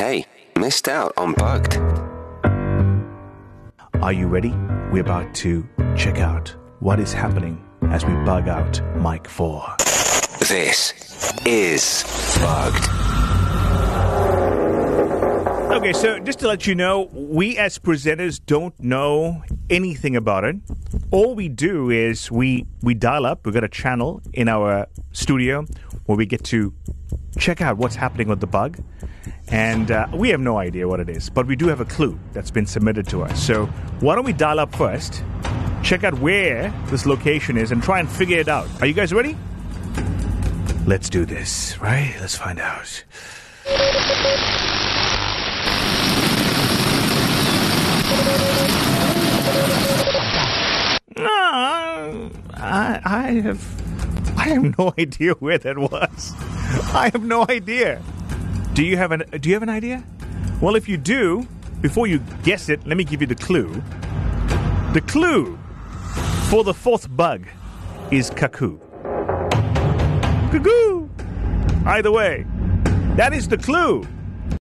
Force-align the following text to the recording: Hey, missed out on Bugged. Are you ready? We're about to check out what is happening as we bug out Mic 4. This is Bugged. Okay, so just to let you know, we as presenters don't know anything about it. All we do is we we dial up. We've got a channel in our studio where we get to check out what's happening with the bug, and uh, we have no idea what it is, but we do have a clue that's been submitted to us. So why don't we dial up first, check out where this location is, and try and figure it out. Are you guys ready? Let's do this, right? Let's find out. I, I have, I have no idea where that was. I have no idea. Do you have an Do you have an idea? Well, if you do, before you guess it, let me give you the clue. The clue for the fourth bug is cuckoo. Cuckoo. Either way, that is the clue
Hey, 0.00 0.24
missed 0.56 0.88
out 0.88 1.12
on 1.18 1.34
Bugged. 1.34 1.76
Are 4.02 4.14
you 4.14 4.28
ready? 4.28 4.54
We're 4.90 5.02
about 5.02 5.34
to 5.34 5.68
check 5.94 6.16
out 6.16 6.56
what 6.78 6.98
is 6.98 7.12
happening 7.12 7.62
as 7.82 8.06
we 8.06 8.14
bug 8.24 8.48
out 8.48 8.80
Mic 8.96 9.28
4. 9.28 9.62
This 10.48 10.94
is 11.44 12.02
Bugged. 12.38 12.88
Okay, 15.70 15.92
so 15.92 16.18
just 16.20 16.38
to 16.38 16.48
let 16.48 16.66
you 16.66 16.74
know, 16.74 17.10
we 17.12 17.58
as 17.58 17.78
presenters 17.78 18.40
don't 18.42 18.80
know 18.80 19.42
anything 19.68 20.16
about 20.16 20.44
it. 20.44 20.56
All 21.10 21.34
we 21.34 21.50
do 21.50 21.90
is 21.90 22.30
we 22.30 22.64
we 22.80 22.94
dial 22.94 23.26
up. 23.26 23.44
We've 23.44 23.52
got 23.52 23.64
a 23.64 23.68
channel 23.68 24.22
in 24.32 24.48
our 24.48 24.86
studio 25.12 25.66
where 26.06 26.16
we 26.16 26.24
get 26.24 26.42
to 26.44 26.72
check 27.38 27.60
out 27.60 27.76
what's 27.76 27.96
happening 27.96 28.28
with 28.28 28.40
the 28.40 28.46
bug, 28.46 28.78
and 29.50 29.90
uh, 29.90 30.06
we 30.14 30.28
have 30.30 30.40
no 30.40 30.58
idea 30.58 30.86
what 30.86 31.00
it 31.00 31.08
is, 31.08 31.28
but 31.28 31.46
we 31.46 31.56
do 31.56 31.66
have 31.68 31.80
a 31.80 31.84
clue 31.84 32.18
that's 32.32 32.50
been 32.50 32.66
submitted 32.66 33.06
to 33.08 33.22
us. 33.22 33.42
So 33.42 33.66
why 34.00 34.14
don't 34.14 34.24
we 34.24 34.32
dial 34.32 34.60
up 34.60 34.74
first, 34.74 35.22
check 35.82 36.04
out 36.04 36.18
where 36.20 36.72
this 36.86 37.06
location 37.06 37.56
is, 37.56 37.72
and 37.72 37.82
try 37.82 38.00
and 38.00 38.08
figure 38.10 38.38
it 38.38 38.48
out. 38.48 38.68
Are 38.80 38.86
you 38.86 38.94
guys 38.94 39.12
ready? 39.12 39.36
Let's 40.86 41.08
do 41.08 41.24
this, 41.24 41.78
right? 41.80 42.14
Let's 42.20 42.36
find 42.36 42.58
out. 42.58 43.04
I, 52.62 53.00
I 53.04 53.32
have, 53.42 54.38
I 54.38 54.48
have 54.48 54.78
no 54.78 54.94
idea 54.98 55.32
where 55.34 55.58
that 55.58 55.76
was. 55.78 56.32
I 56.94 57.10
have 57.12 57.22
no 57.24 57.46
idea. 57.48 58.02
Do 58.80 58.86
you 58.86 58.96
have 58.96 59.12
an 59.12 59.24
Do 59.42 59.50
you 59.50 59.54
have 59.54 59.62
an 59.62 59.68
idea? 59.68 60.02
Well, 60.62 60.74
if 60.74 60.88
you 60.88 60.96
do, 60.96 61.46
before 61.82 62.06
you 62.06 62.18
guess 62.42 62.70
it, 62.70 62.86
let 62.86 62.96
me 62.96 63.04
give 63.04 63.20
you 63.20 63.26
the 63.26 63.34
clue. 63.34 63.68
The 64.94 65.02
clue 65.06 65.58
for 66.48 66.64
the 66.64 66.72
fourth 66.72 67.14
bug 67.14 67.46
is 68.10 68.30
cuckoo. 68.30 68.78
Cuckoo. 70.50 71.10
Either 71.84 72.10
way, 72.10 72.46
that 73.16 73.34
is 73.34 73.48
the 73.48 73.58
clue 73.58 74.06